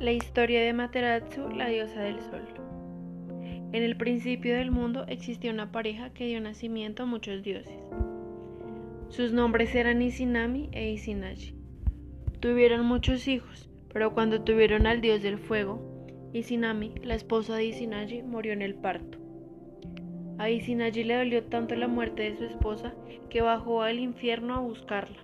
La 0.00 0.12
historia 0.12 0.62
de 0.62 0.72
Materatsu, 0.72 1.50
la 1.50 1.68
diosa 1.68 2.00
del 2.00 2.22
sol. 2.22 2.40
En 3.70 3.82
el 3.82 3.98
principio 3.98 4.56
del 4.56 4.70
mundo 4.70 5.04
existía 5.08 5.52
una 5.52 5.72
pareja 5.72 6.08
que 6.14 6.24
dio 6.24 6.40
nacimiento 6.40 7.02
a 7.02 7.06
muchos 7.06 7.42
dioses. 7.42 7.76
Sus 9.10 9.34
nombres 9.34 9.74
eran 9.74 10.00
Isinami 10.00 10.70
e 10.72 10.90
Isinashi. 10.92 11.54
Tuvieron 12.40 12.86
muchos 12.86 13.28
hijos, 13.28 13.68
pero 13.92 14.14
cuando 14.14 14.40
tuvieron 14.40 14.86
al 14.86 15.02
dios 15.02 15.20
del 15.20 15.36
fuego, 15.36 15.82
Isinami, 16.32 16.94
la 17.02 17.14
esposa 17.14 17.56
de 17.56 17.66
Isinashi, 17.66 18.22
murió 18.22 18.54
en 18.54 18.62
el 18.62 18.76
parto. 18.76 19.18
A 20.38 20.48
Isinashi 20.48 21.04
le 21.04 21.16
dolió 21.16 21.44
tanto 21.44 21.74
la 21.74 21.88
muerte 21.88 22.22
de 22.22 22.38
su 22.38 22.44
esposa 22.44 22.94
que 23.28 23.42
bajó 23.42 23.82
al 23.82 23.98
infierno 23.98 24.54
a 24.54 24.60
buscarla, 24.60 25.18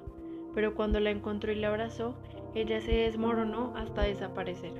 pero 0.54 0.74
cuando 0.74 1.00
la 1.00 1.12
encontró 1.12 1.50
y 1.50 1.56
la 1.56 1.68
abrazó, 1.68 2.18
ella 2.56 2.80
se 2.80 2.92
desmoronó 2.92 3.74
hasta 3.76 4.02
desaparecer. 4.02 4.72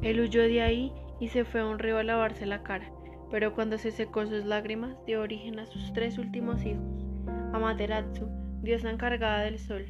Él 0.00 0.20
huyó 0.20 0.42
de 0.42 0.62
ahí 0.62 0.92
y 1.18 1.28
se 1.28 1.44
fue 1.44 1.60
a 1.60 1.66
un 1.66 1.80
río 1.80 1.98
a 1.98 2.04
lavarse 2.04 2.46
la 2.46 2.62
cara, 2.62 2.92
pero 3.32 3.52
cuando 3.52 3.78
se 3.78 3.90
secó 3.90 4.24
sus 4.24 4.44
lágrimas 4.44 4.96
dio 5.06 5.20
origen 5.20 5.58
a 5.58 5.66
sus 5.66 5.92
tres 5.92 6.16
últimos 6.16 6.64
hijos, 6.64 6.84
Amaterasu, 7.52 8.28
diosa 8.62 8.90
encargada 8.90 9.40
del 9.40 9.58
sol, 9.58 9.86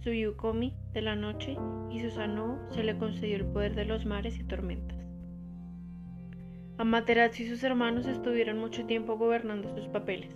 Tsuyukomi 0.00 0.74
de 0.92 1.02
la 1.02 1.14
noche 1.14 1.56
y 1.92 2.00
Susanoo 2.00 2.58
se 2.70 2.82
le 2.82 2.98
concedió 2.98 3.36
el 3.36 3.46
poder 3.46 3.76
de 3.76 3.84
los 3.84 4.04
mares 4.04 4.40
y 4.40 4.44
tormentas. 4.44 4.98
Amaterasu 6.78 7.44
y 7.44 7.46
sus 7.46 7.62
hermanos 7.62 8.06
estuvieron 8.06 8.58
mucho 8.58 8.84
tiempo 8.84 9.16
gobernando 9.16 9.72
sus 9.76 9.86
papeles, 9.86 10.34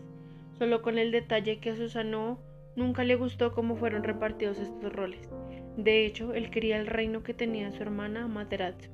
solo 0.56 0.82
con 0.82 0.98
el 0.98 1.10
detalle 1.10 1.59
que 1.59 1.74
Susanoo 1.74 2.38
Nunca 2.77 3.05
le 3.05 3.16
gustó 3.16 3.52
cómo 3.52 3.77
fueron 3.77 4.05
repartidos 4.05 4.59
estos 4.59 4.92
roles. 4.92 5.29
De 5.77 6.05
hecho, 6.05 6.34
él 6.34 6.51
quería 6.51 6.79
el 6.79 6.87
reino 6.87 7.23
que 7.23 7.35
tenía 7.35 7.73
su 7.73 7.82
hermana 7.82 8.24
Amaterasu. 8.24 8.90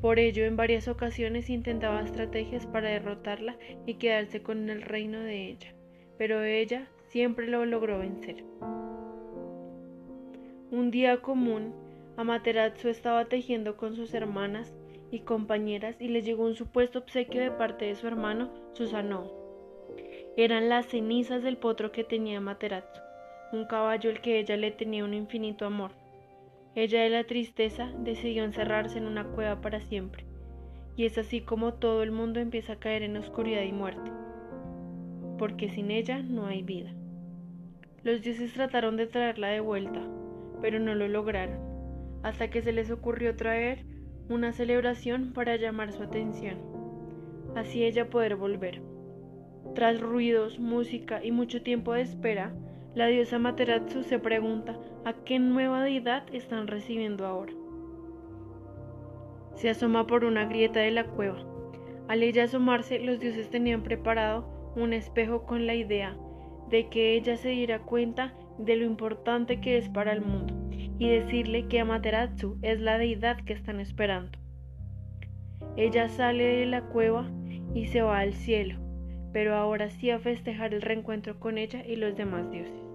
Por 0.00 0.18
ello, 0.18 0.44
en 0.44 0.56
varias 0.56 0.88
ocasiones 0.88 1.50
intentaba 1.50 2.02
estrategias 2.02 2.66
para 2.66 2.90
derrotarla 2.90 3.56
y 3.86 3.94
quedarse 3.94 4.42
con 4.42 4.70
el 4.70 4.82
reino 4.82 5.20
de 5.20 5.48
ella, 5.48 5.74
pero 6.18 6.44
ella 6.44 6.86
siempre 7.08 7.48
lo 7.48 7.64
logró 7.64 7.98
vencer. 7.98 8.44
Un 10.70 10.90
día 10.90 11.20
común, 11.22 11.74
Amaterasu 12.16 12.88
estaba 12.88 13.24
tejiendo 13.24 13.76
con 13.76 13.96
sus 13.96 14.12
hermanas 14.14 14.74
y 15.10 15.20
compañeras 15.20 15.96
y 16.00 16.08
le 16.08 16.22
llegó 16.22 16.44
un 16.44 16.54
supuesto 16.54 16.98
obsequio 16.98 17.40
de 17.40 17.50
parte 17.50 17.86
de 17.86 17.94
su 17.94 18.06
hermano 18.06 18.50
Susanoo 18.74 19.37
eran 20.44 20.68
las 20.68 20.86
cenizas 20.86 21.42
del 21.42 21.56
potro 21.56 21.90
que 21.90 22.04
tenía 22.04 22.40
Materazzo, 22.40 23.02
un 23.52 23.64
caballo 23.64 24.08
al 24.08 24.20
que 24.20 24.38
ella 24.38 24.56
le 24.56 24.70
tenía 24.70 25.04
un 25.04 25.12
infinito 25.12 25.66
amor. 25.66 25.90
Ella 26.76 27.02
de 27.02 27.10
la 27.10 27.24
tristeza 27.24 27.90
decidió 27.98 28.44
encerrarse 28.44 28.98
en 28.98 29.06
una 29.08 29.24
cueva 29.24 29.60
para 29.60 29.80
siempre, 29.80 30.24
y 30.94 31.06
es 31.06 31.18
así 31.18 31.40
como 31.40 31.74
todo 31.74 32.04
el 32.04 32.12
mundo 32.12 32.38
empieza 32.38 32.74
a 32.74 32.78
caer 32.78 33.02
en 33.02 33.16
oscuridad 33.16 33.62
y 33.62 33.72
muerte, 33.72 34.12
porque 35.38 35.70
sin 35.70 35.90
ella 35.90 36.22
no 36.22 36.46
hay 36.46 36.62
vida. 36.62 36.94
Los 38.04 38.22
dioses 38.22 38.52
trataron 38.52 38.96
de 38.96 39.08
traerla 39.08 39.48
de 39.48 39.58
vuelta, 39.58 40.06
pero 40.60 40.78
no 40.78 40.94
lo 40.94 41.08
lograron, 41.08 41.58
hasta 42.22 42.48
que 42.48 42.62
se 42.62 42.70
les 42.70 42.92
ocurrió 42.92 43.34
traer 43.34 43.84
una 44.28 44.52
celebración 44.52 45.32
para 45.32 45.56
llamar 45.56 45.90
su 45.90 46.04
atención, 46.04 46.60
así 47.56 47.82
ella 47.82 48.08
poder 48.08 48.36
volver. 48.36 48.80
Tras 49.74 50.00
ruidos, 50.00 50.58
música 50.58 51.24
y 51.24 51.30
mucho 51.30 51.62
tiempo 51.62 51.92
de 51.92 52.02
espera, 52.02 52.52
la 52.94 53.06
diosa 53.06 53.38
Materatsu 53.38 54.02
se 54.02 54.18
pregunta 54.18 54.76
a 55.04 55.12
qué 55.12 55.38
nueva 55.38 55.82
deidad 55.84 56.24
están 56.32 56.66
recibiendo 56.66 57.26
ahora. 57.26 57.52
Se 59.54 59.70
asoma 59.70 60.06
por 60.06 60.24
una 60.24 60.46
grieta 60.46 60.80
de 60.80 60.90
la 60.90 61.04
cueva. 61.04 61.38
Al 62.08 62.22
ella 62.22 62.44
asomarse, 62.44 62.98
los 62.98 63.20
dioses 63.20 63.50
tenían 63.50 63.82
preparado 63.82 64.48
un 64.74 64.92
espejo 64.92 65.44
con 65.44 65.66
la 65.66 65.74
idea 65.74 66.16
de 66.70 66.88
que 66.88 67.14
ella 67.14 67.36
se 67.36 67.50
diera 67.50 67.80
cuenta 67.80 68.34
de 68.58 68.76
lo 68.76 68.84
importante 68.84 69.60
que 69.60 69.78
es 69.78 69.88
para 69.88 70.12
el 70.12 70.22
mundo 70.22 70.54
y 70.98 71.08
decirle 71.08 71.68
que 71.68 71.80
Amaterasu 71.80 72.58
es 72.62 72.80
la 72.80 72.98
deidad 72.98 73.44
que 73.44 73.52
están 73.52 73.78
esperando. 73.78 74.38
Ella 75.76 76.08
sale 76.08 76.44
de 76.44 76.66
la 76.66 76.82
cueva 76.82 77.30
y 77.74 77.86
se 77.86 78.02
va 78.02 78.18
al 78.18 78.34
cielo 78.34 78.87
pero 79.32 79.54
ahora 79.54 79.90
sí 79.90 80.10
a 80.10 80.18
festejar 80.18 80.74
el 80.74 80.82
reencuentro 80.82 81.38
con 81.38 81.58
ella 81.58 81.84
y 81.86 81.96
los 81.96 82.16
demás 82.16 82.50
dioses. 82.50 82.87